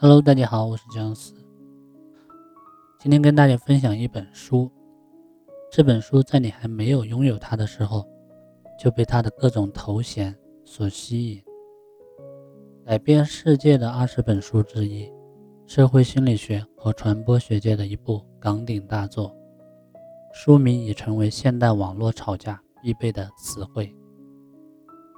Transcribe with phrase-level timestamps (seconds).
[0.00, 1.34] Hello，大家好，我是姜思。
[3.00, 4.70] 今天跟大家分享一本书。
[5.72, 8.06] 这本书在你还没有拥有它的时候，
[8.78, 10.32] 就被它的各种头衔
[10.64, 11.42] 所吸引。
[12.86, 15.12] 改变世界的二十本书之一，
[15.66, 19.34] 社会心理学和传播学界的一部岗顶大作。
[20.32, 23.92] 书名已成为现代网络吵架必备的词汇，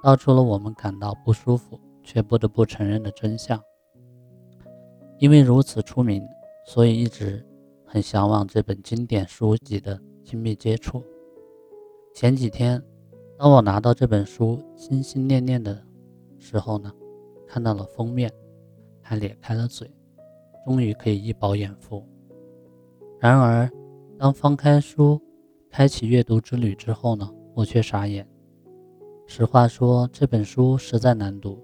[0.01, 3.61] 道出了我们感到不舒服却不得不承认的真相。
[5.21, 6.27] 因为如此出名，
[6.65, 7.45] 所以一直
[7.85, 11.03] 很向往这本经典书籍的亲密接触。
[12.11, 12.81] 前几天，
[13.37, 15.79] 当我拿到这本书，心心念念的
[16.39, 16.91] 时候呢，
[17.45, 18.33] 看到了封面，
[18.99, 19.87] 还咧开了嘴，
[20.65, 22.03] 终于可以一饱眼福。
[23.19, 23.69] 然而，
[24.17, 25.21] 当翻开书，
[25.69, 28.27] 开启阅读之旅之后呢，我却傻眼。
[29.27, 31.63] 实话说，这本书实在难读，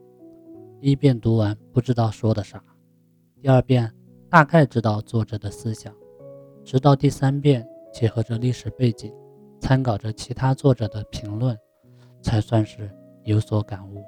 [0.80, 2.64] 一遍读完不知道说的啥。
[3.40, 3.94] 第二遍
[4.30, 5.94] 大概知道作者的思想，
[6.64, 9.14] 直到第三遍结合着历史背景，
[9.62, 11.56] 参考着其他作者的评论，
[12.20, 12.90] 才算是
[13.24, 14.04] 有所感悟。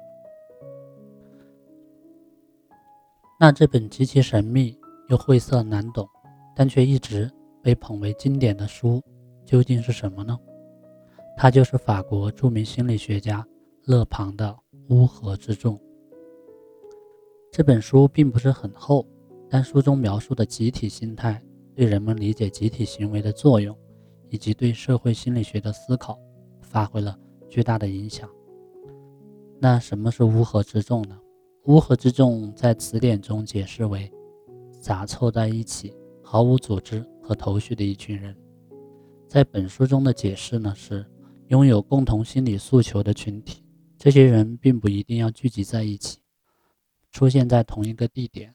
[3.38, 4.76] 那这本极其神秘
[5.08, 6.06] 又晦涩难懂，
[6.54, 7.30] 但却一直
[7.62, 9.00] 被捧为经典的书，
[9.46, 10.36] 究竟是什么呢？
[11.36, 13.46] 它就是法国著名心理学家
[13.84, 14.48] 勒庞的
[14.94, 15.76] 《乌合之众》。
[17.52, 19.06] 这本书并不是很厚。
[19.52, 21.42] 但书中描述的集体心态
[21.74, 23.76] 对人们理解集体行为的作用，
[24.28, 26.16] 以及对社会心理学的思考，
[26.60, 28.30] 发挥了巨大的影响。
[29.58, 31.18] 那什么是乌合之众呢？
[31.64, 34.10] 乌合之众在词典中解释为
[34.80, 38.34] 杂凑在一起、毫无组织和头绪的一群人。
[39.26, 41.04] 在本书中的解释呢是
[41.48, 43.64] 拥有共同心理诉求的群体。
[43.98, 46.20] 这些人并不一定要聚集在一起，
[47.10, 48.54] 出现在同一个地点。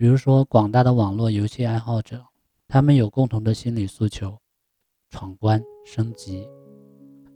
[0.00, 2.24] 比如说，广大的网络游戏爱好者，
[2.66, 4.34] 他们有共同的心理诉求：
[5.10, 6.48] 闯关、升级，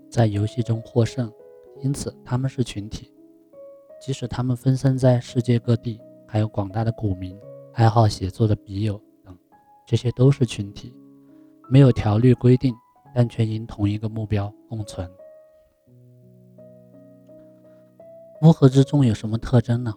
[0.08, 1.30] 在游戏中获胜。
[1.82, 3.12] 因此，他们是群体。
[4.00, 7.38] 即使他们分散在世界各地，还有广大的股民、
[7.74, 9.36] 爱好写作的笔友等，
[9.86, 10.96] 这些都是群体，
[11.68, 12.74] 没有条律规定，
[13.14, 15.06] 但却因同一个目标共存。
[18.40, 19.92] 乌合之众有什么特征呢？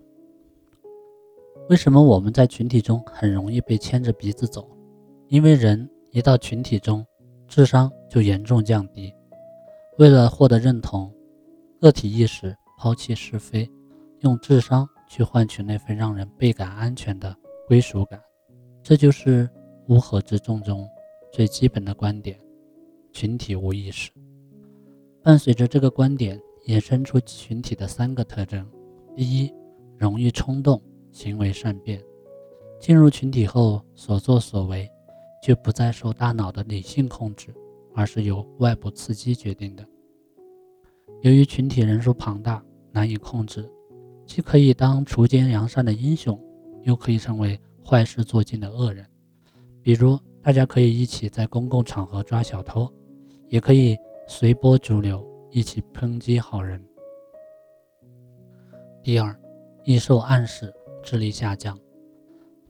[1.69, 4.65] 为什么我们在群体中很容易被牵着鼻子走？
[5.27, 7.05] 因为人一到群体中，
[7.45, 9.13] 智商就严重降低。
[9.97, 11.13] 为了获得认同，
[11.81, 13.69] 个体意识抛弃是非，
[14.21, 17.35] 用智商去换取那份让人倍感安全的
[17.67, 18.17] 归属感。
[18.81, 19.49] 这就是
[19.89, 20.87] 乌合之众中
[21.33, 22.39] 最基本的观点：
[23.11, 24.09] 群体无意识。
[25.21, 28.65] 伴随着这个观点，衍生出群体的三个特征：
[29.17, 29.53] 第一，
[29.97, 30.81] 容易冲动。
[31.11, 32.03] 行为善变，
[32.79, 34.89] 进入群体后所作所为
[35.41, 37.53] 就不再受大脑的理性控制，
[37.93, 39.85] 而是由外部刺激决定的。
[41.21, 43.67] 由于群体人数庞大，难以控制，
[44.25, 46.39] 既可以当锄奸扬善的英雄，
[46.83, 49.05] 又可以成为坏事做尽的恶人。
[49.81, 52.87] 比如，大家可以一起在公共场合抓小偷，
[53.47, 53.97] 也可以
[54.27, 56.83] 随波逐流，一起抨击好人。
[59.01, 59.35] 第二，
[59.83, 60.73] 易受暗示。
[61.07, 61.79] 智力下降，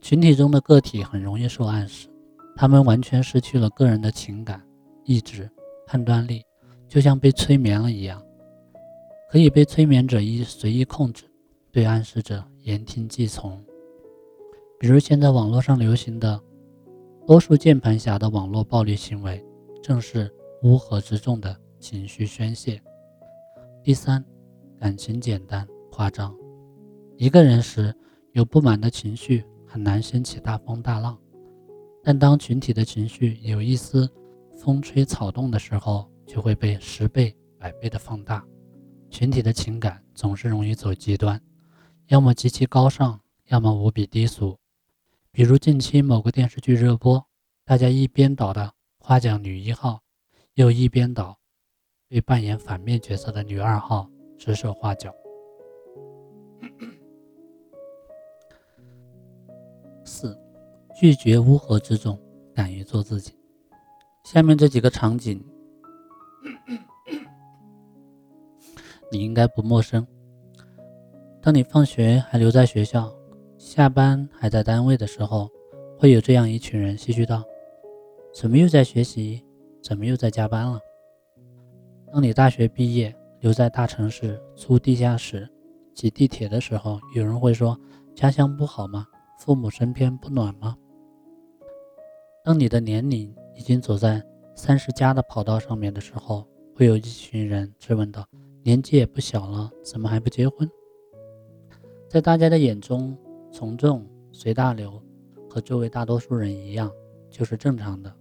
[0.00, 2.08] 群体中的个体很容易受暗示，
[2.54, 4.64] 他们完全失去了个人的情感、
[5.02, 5.50] 意志、
[5.84, 6.46] 判断力，
[6.86, 8.22] 就像被催眠了一样，
[9.28, 11.24] 可以被催眠者一随意控制，
[11.72, 13.60] 对暗示者言听计从。
[14.78, 16.40] 比如现在网络上流行的
[17.26, 19.44] 多数键盘侠的网络暴力行为，
[19.82, 20.32] 正是
[20.62, 22.80] 乌合之众的情绪宣泄。
[23.82, 24.24] 第三，
[24.78, 26.32] 感情简单夸张，
[27.16, 27.92] 一个人时。
[28.32, 31.18] 有不满的情绪很难掀起大风大浪，
[32.02, 34.08] 但当群体的情绪有一丝
[34.56, 38.44] 风吹草动的时候，就会被十倍、百倍的放大。
[39.10, 41.40] 群体的情感总是容易走极端，
[42.08, 44.58] 要么极其高尚，要么无比低俗。
[45.30, 47.24] 比如近期某个电视剧热播，
[47.64, 50.02] 大家一边倒的夸奖女一号，
[50.54, 51.38] 又一边倒
[52.08, 55.12] 对扮演反面角色的女二号指手画脚。
[60.08, 60.34] 四，
[60.98, 62.18] 拒绝乌合之众，
[62.54, 63.32] 敢于做自己。
[64.24, 65.44] 下面这几个场景，
[69.12, 70.04] 你应该不陌生。
[71.42, 73.14] 当你放学还留在学校，
[73.58, 75.48] 下班还在单位的时候，
[75.98, 77.44] 会有这样一群人唏嘘道
[78.34, 79.44] ：“怎么又在学习？
[79.82, 80.80] 怎么又在加班了？”
[82.10, 85.48] 当你大学毕业，留在大城市租地下室、
[85.94, 87.78] 挤地铁的时候，有人会说
[88.16, 89.06] ：“家乡不好吗？”
[89.38, 90.76] 父母身边不暖吗？
[92.44, 94.20] 当你的年龄已经走在
[94.56, 96.44] 三十加的跑道上面的时候，
[96.74, 98.26] 会有一群人质问道
[98.64, 100.68] ：“年纪也不小了，怎么还不结婚？”
[102.10, 103.16] 在大家的眼中，
[103.52, 105.00] 从众、随大流，
[105.48, 106.90] 和周围大多数人一样，
[107.30, 108.12] 就是正常的。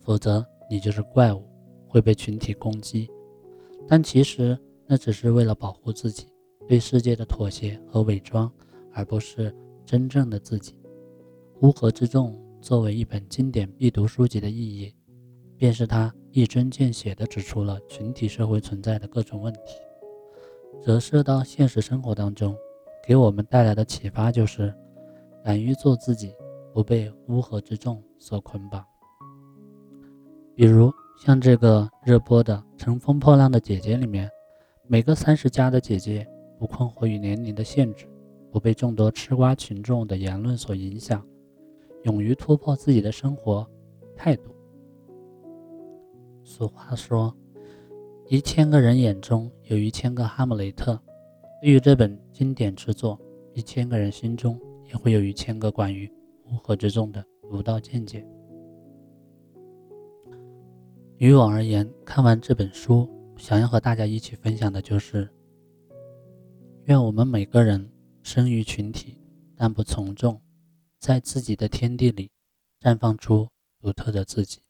[0.00, 1.48] 否则，你就是怪物，
[1.86, 3.08] 会被群体攻击。
[3.86, 6.26] 但其实，那只是为了保护自己，
[6.66, 8.50] 对世界的妥协和伪装，
[8.92, 9.54] 而不是
[9.94, 10.74] 真正的自己。
[11.60, 14.92] 乌合之众作为一本经典必读书籍的意义。
[15.56, 19.76] 便是他一针见血地指出了群体社会存在的各种问题，
[20.84, 22.56] 折射到现实生活当中，
[23.06, 24.74] 给我们带来的启发就是：
[25.44, 26.34] 敢于做自己，
[26.72, 28.84] 不被乌合之众所捆绑。
[30.56, 30.92] 比如
[31.24, 34.28] 像这个热播的《乘风破浪的姐姐》里面，
[34.88, 36.26] 每个三十加的姐姐
[36.58, 38.06] 不困惑于年龄的限制，
[38.54, 41.26] 不被众多吃瓜群众的言论所影响，
[42.04, 43.68] 勇于突破自己的生活
[44.14, 44.54] 态度。
[46.44, 47.36] 俗话说
[48.30, 50.96] ：“一千个人眼中有一千个哈姆雷特。”
[51.60, 53.20] 对于这本经典之作，
[53.54, 56.08] 一千个人心中也会有一千个关于
[56.44, 58.24] 乌合之众的独到见解。
[61.16, 65.28] 于我而言，看完这本书，想要和大家一起分享的就是：
[66.84, 67.90] 愿我们每个人
[68.24, 69.18] 生于群体，
[69.54, 70.40] 但不从众，
[70.98, 72.32] 在自己的天地里
[72.80, 74.62] 绽放出独特的自己。